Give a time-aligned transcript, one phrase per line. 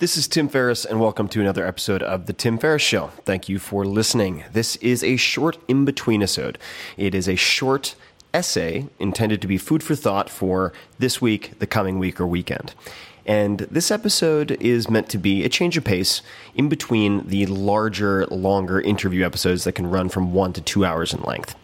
[0.00, 3.08] This is Tim Ferriss, and welcome to another episode of The Tim Ferriss Show.
[3.26, 4.44] Thank you for listening.
[4.50, 6.56] This is a short in between episode.
[6.96, 7.94] It is a short
[8.32, 12.72] essay intended to be food for thought for this week, the coming week, or weekend.
[13.26, 16.22] And this episode is meant to be a change of pace
[16.54, 21.12] in between the larger, longer interview episodes that can run from one to two hours
[21.12, 21.54] in length.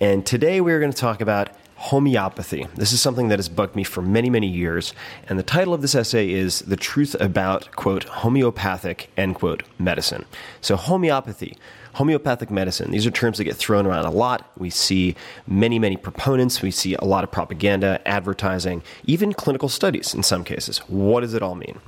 [0.00, 2.66] And today we're going to talk about homeopathy.
[2.74, 4.92] This is something that has bugged me for many, many years.
[5.26, 10.26] And the title of this essay is The Truth About, quote, homeopathic, end quote, medicine.
[10.60, 11.56] So, homeopathy,
[11.94, 14.52] homeopathic medicine, these are terms that get thrown around a lot.
[14.58, 16.60] We see many, many proponents.
[16.60, 20.78] We see a lot of propaganda, advertising, even clinical studies in some cases.
[20.80, 21.80] What does it all mean?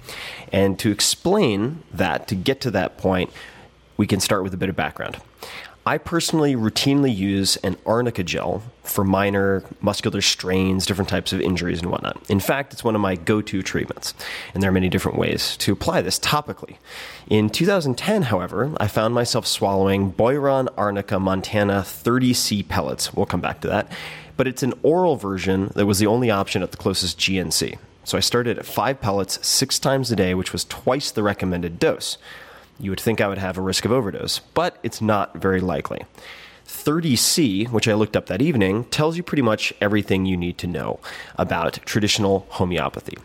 [0.51, 3.31] And to explain that, to get to that point,
[3.99, 5.19] we can start with a bit of background.
[5.85, 11.81] I personally routinely use an arnica gel for minor muscular strains, different types of injuries,
[11.81, 12.19] and whatnot.
[12.31, 14.15] In fact, it's one of my go to treatments,
[14.55, 16.77] and there are many different ways to apply this topically.
[17.29, 23.13] In 2010, however, I found myself swallowing Boiron Arnica Montana 30C pellets.
[23.13, 23.91] We'll come back to that.
[24.37, 27.77] But it's an oral version that was the only option at the closest GNC.
[28.05, 31.81] So I started at five pellets six times a day, which was twice the recommended
[31.81, 32.19] dose
[32.83, 36.05] you would think I would have a risk of overdose, but it's not very likely.
[36.67, 40.67] 30C, which I looked up that evening, tells you pretty much everything you need to
[40.67, 40.99] know
[41.37, 43.17] about traditional homeopathy.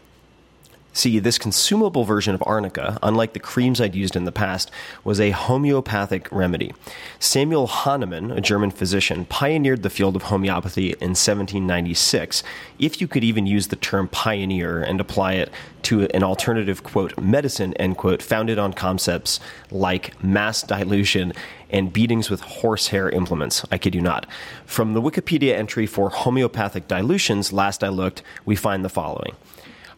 [0.98, 4.72] See, this consumable version of arnica, unlike the creams I'd used in the past,
[5.04, 6.74] was a homeopathic remedy.
[7.20, 12.42] Samuel Hahnemann, a German physician, pioneered the field of homeopathy in 1796,
[12.80, 15.52] if you could even use the term pioneer and apply it
[15.84, 21.32] to an alternative, quote, medicine, end quote, founded on concepts like mass dilution
[21.70, 23.64] and beatings with horsehair implements.
[23.72, 24.26] I kid you not.
[24.66, 29.36] From the Wikipedia entry for homeopathic dilutions, last I looked, we find the following.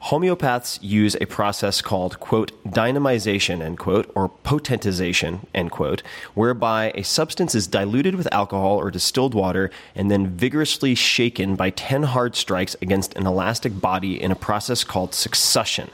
[0.04, 6.02] Homeopaths use a process called, quote, dynamization, end quote, or potentization, end quote,
[6.34, 11.70] whereby a substance is diluted with alcohol or distilled water and then vigorously shaken by
[11.70, 15.90] 10 hard strikes against an elastic body in a process called succussion.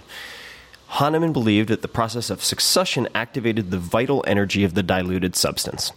[0.87, 5.91] Hahnemann believed that the process of succussion activated the vital energy of the diluted substance.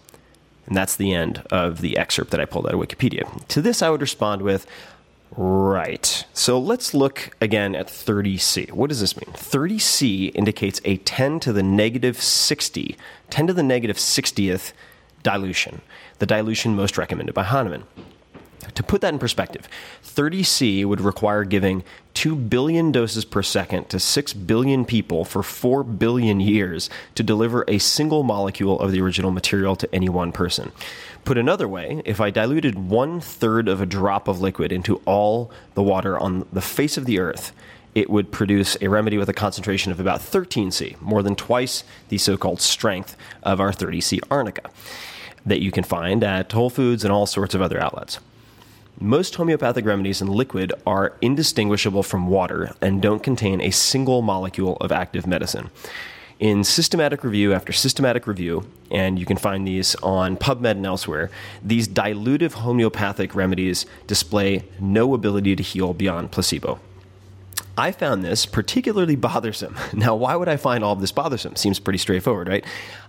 [0.66, 3.46] And that's the end of the excerpt that I pulled out of Wikipedia.
[3.48, 4.66] To this, I would respond with,
[5.36, 6.24] Right.
[6.32, 8.72] So let's look again at 30C.
[8.72, 9.34] What does this mean?
[9.34, 12.96] 30C indicates a 10 to the negative 60,
[13.30, 14.72] 10 to the negative 60th
[15.22, 15.82] dilution,
[16.18, 17.84] the dilution most recommended by Hahnemann.
[18.74, 19.68] To put that in perspective,
[20.04, 21.84] 30C would require giving
[22.14, 27.64] 2 billion doses per second to 6 billion people for 4 billion years to deliver
[27.68, 30.72] a single molecule of the original material to any one person.
[31.28, 35.50] Put another way, if I diluted one third of a drop of liquid into all
[35.74, 37.52] the water on the face of the earth,
[37.94, 42.16] it would produce a remedy with a concentration of about 13C, more than twice the
[42.16, 44.70] so called strength of our 30C arnica
[45.44, 48.20] that you can find at Whole Foods and all sorts of other outlets.
[48.98, 54.78] Most homeopathic remedies in liquid are indistinguishable from water and don't contain a single molecule
[54.78, 55.68] of active medicine.
[56.40, 61.30] In systematic review after systematic review, and you can find these on PubMed and elsewhere,
[61.64, 66.78] these dilutive homeopathic remedies display no ability to heal beyond placebo.
[67.76, 69.76] I found this particularly bothersome.
[69.92, 71.56] Now, why would I find all of this bothersome?
[71.56, 72.64] Seems pretty straightforward, right?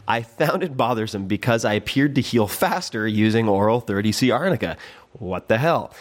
[0.07, 4.75] I found it bothersome because I appeared to heal faster using oral 30C arnica.
[5.13, 5.93] What the hell?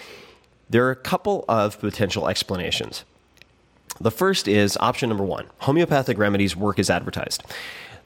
[0.70, 3.04] There are a couple of potential explanations.
[4.00, 7.42] The first is option number one homeopathic remedies work as advertised.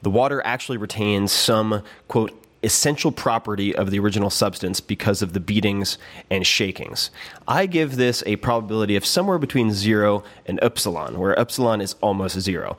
[0.01, 2.31] The water actually retains some, quote,
[2.63, 5.97] essential property of the original substance because of the beatings
[6.29, 7.11] and shakings.
[7.47, 12.39] I give this a probability of somewhere between zero and epsilon, where epsilon is almost
[12.39, 12.77] zero.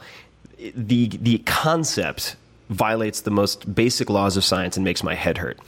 [0.74, 2.36] The, the concept
[2.70, 5.58] violates the most basic laws of science and makes my head hurt.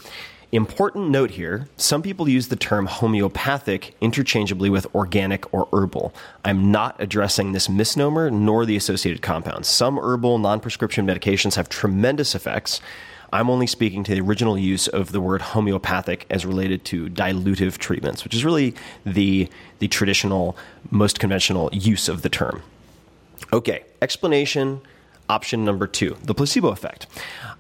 [0.53, 6.15] Important note here some people use the term homeopathic interchangeably with organic or herbal.
[6.45, 9.67] I'm not addressing this misnomer nor the associated compounds.
[9.67, 12.81] Some herbal, non prescription medications have tremendous effects.
[13.33, 17.79] I'm only speaking to the original use of the word homeopathic as related to dilutive
[17.79, 18.73] treatments, which is really
[19.05, 19.49] the,
[19.81, 20.57] the traditional,
[20.93, 22.63] most conventional use of the term.
[23.53, 24.81] Okay, explanation
[25.29, 27.07] option number two, the placebo effect.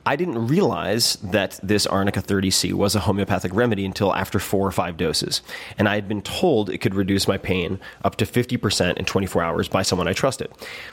[0.07, 4.71] I didn't realize that this Arnica 30C was a homeopathic remedy until after four or
[4.71, 5.43] five doses.
[5.79, 9.43] And I had been told it could reduce my pain up to 50% in 24
[9.43, 10.49] hours by someone I trusted.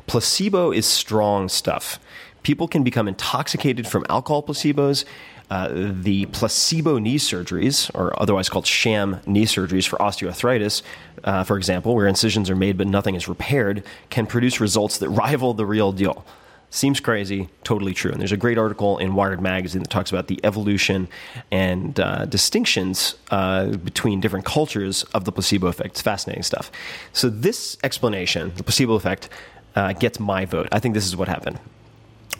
[0.07, 1.99] Placebo is strong stuff.
[2.41, 5.05] People can become intoxicated from alcohol placebos.
[5.51, 10.81] Uh, the placebo knee surgeries, or otherwise called sham knee surgeries for osteoarthritis,
[11.23, 15.09] uh, for example, where incisions are made but nothing is repaired, can produce results that
[15.09, 16.25] rival the real deal.
[16.73, 18.11] Seems crazy, totally true.
[18.11, 21.07] And there's a great article in Wired Magazine that talks about the evolution
[21.51, 25.91] and uh, distinctions uh, between different cultures of the placebo effect.
[25.91, 26.71] It's fascinating stuff.
[27.11, 29.29] So, this explanation, the placebo effect,
[29.75, 30.67] uh, gets my vote.
[30.71, 31.59] I think this is what happened.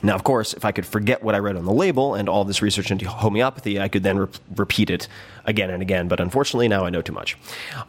[0.02, 2.44] Now, of course, if I could forget what I read on the label and all
[2.44, 5.06] this research into homeopathy, I could then re- repeat it
[5.44, 6.08] again and again.
[6.08, 7.36] But unfortunately, now I know too much.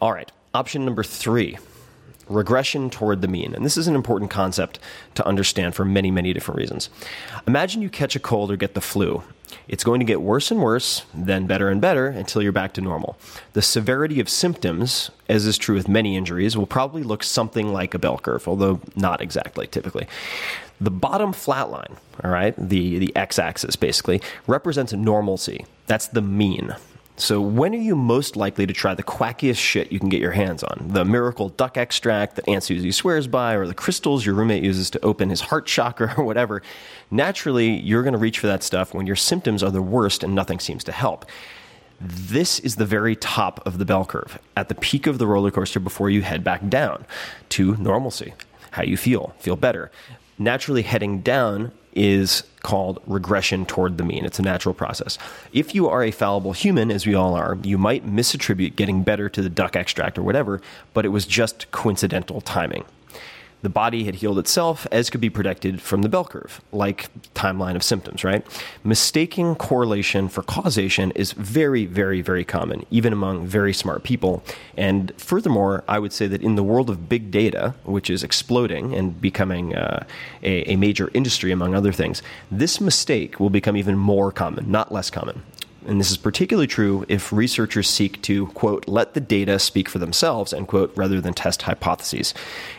[0.00, 1.58] All right, option number three
[2.28, 3.54] regression toward the mean.
[3.54, 4.78] And this is an important concept
[5.14, 6.90] to understand for many, many different reasons.
[7.46, 9.22] Imagine you catch a cold or get the flu.
[9.68, 12.80] It's going to get worse and worse, then better and better until you're back to
[12.80, 13.16] normal.
[13.52, 17.94] The severity of symptoms, as is true with many injuries, will probably look something like
[17.94, 20.06] a bell curve, although not exactly typically.
[20.80, 25.64] The bottom flat line, all right, the, the x axis basically, represents normalcy.
[25.86, 26.74] That's the mean.
[27.18, 30.32] So, when are you most likely to try the quackiest shit you can get your
[30.32, 30.88] hands on?
[30.88, 34.90] The miracle duck extract that Aunt Susie swears by, or the crystals your roommate uses
[34.90, 36.62] to open his heart chakra, or whatever.
[37.10, 40.34] Naturally, you're going to reach for that stuff when your symptoms are the worst and
[40.34, 41.24] nothing seems to help.
[41.98, 45.50] This is the very top of the bell curve, at the peak of the roller
[45.50, 47.06] coaster before you head back down
[47.50, 48.34] to normalcy.
[48.72, 49.90] How you feel, feel better.
[50.38, 54.24] Naturally, heading down is called regression toward the mean.
[54.24, 55.18] It's a natural process.
[55.52, 59.28] If you are a fallible human, as we all are, you might misattribute getting better
[59.28, 60.60] to the duck extract or whatever,
[60.92, 62.84] but it was just coincidental timing
[63.66, 67.74] the body had healed itself, as could be predicted from the bell curve, like timeline
[67.74, 68.46] of symptoms, right?
[68.84, 74.40] Mistaking correlation for causation is very, very, very common, even among very smart people.
[74.76, 78.94] And furthermore, I would say that in the world of big data, which is exploding
[78.94, 80.04] and becoming uh,
[80.44, 84.92] a, a major industry, among other things, this mistake will become even more common, not
[84.92, 85.42] less common.
[85.86, 89.98] And this is particularly true if researchers seek to, quote, let the data speak for
[89.98, 92.34] themselves, end quote, rather than test hypotheses.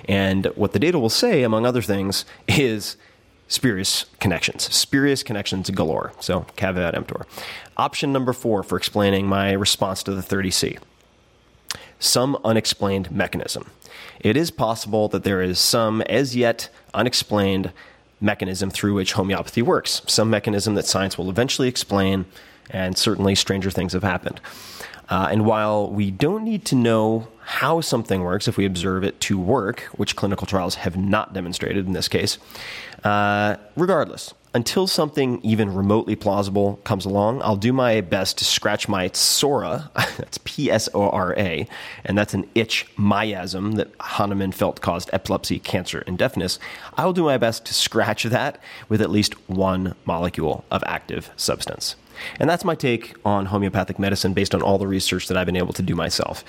[0.09, 2.97] And what the data will say, among other things, is
[3.47, 6.11] spurious connections, spurious connections galore.
[6.19, 7.25] So, caveat emptor.
[7.77, 10.77] Option number four for explaining my response to the 30C
[11.99, 13.69] some unexplained mechanism.
[14.19, 17.71] It is possible that there is some as yet unexplained
[18.19, 22.25] mechanism through which homeopathy works, some mechanism that science will eventually explain
[22.69, 24.39] and certainly stranger things have happened.
[25.09, 29.19] Uh, and while we don't need to know how something works if we observe it
[29.21, 32.37] to work, which clinical trials have not demonstrated in this case,
[33.05, 38.89] uh, regardless, until something even remotely plausible comes along, I'll do my best to scratch
[38.89, 41.67] my psora, that's P S O R A,
[42.03, 46.57] and that's an itch miasm that Hahnemann felt caused epilepsy, cancer, and deafness.
[46.95, 48.59] I'll do my best to scratch that
[48.89, 51.95] with at least one molecule of active substance.
[52.39, 55.55] And that's my take on homeopathic medicine based on all the research that I've been
[55.55, 56.43] able to do myself.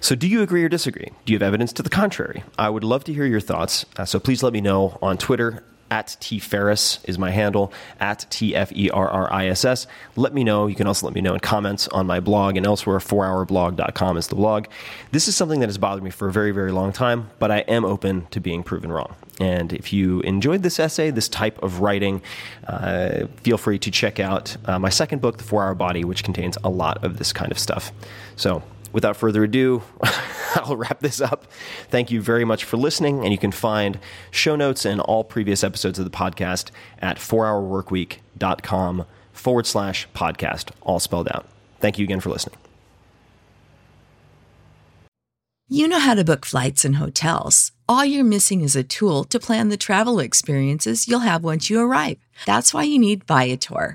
[0.00, 1.12] So, do you agree or disagree?
[1.24, 2.42] Do you have evidence to the contrary?
[2.58, 3.86] I would love to hear your thoughts.
[3.96, 8.26] Uh, so, please let me know on Twitter at T Ferriss is my handle, at
[8.30, 9.86] T F E R R I S S.
[10.16, 10.66] Let me know.
[10.66, 12.98] You can also let me know in comments on my blog and elsewhere.
[12.98, 14.66] 4hourblog.com is the blog.
[15.12, 17.58] This is something that has bothered me for a very, very long time, but I
[17.60, 19.14] am open to being proven wrong.
[19.38, 22.22] And if you enjoyed this essay, this type of writing,
[22.66, 26.24] uh, feel free to check out uh, my second book, The Four Hour Body, which
[26.24, 27.92] contains a lot of this kind of stuff.
[28.36, 28.62] So,
[28.96, 29.82] without further ado,
[30.54, 31.44] I'll wrap this up.
[31.90, 34.00] Thank you very much for listening, and you can find
[34.30, 40.98] show notes and all previous episodes of the podcast at 4hourworkweek.com forward slash podcast, all
[40.98, 41.46] spelled out.
[41.78, 42.56] Thank you again for listening.
[45.68, 47.72] You know how to book flights and hotels.
[47.86, 51.80] All you're missing is a tool to plan the travel experiences you'll have once you
[51.80, 52.16] arrive.
[52.46, 53.94] That's why you need Viator.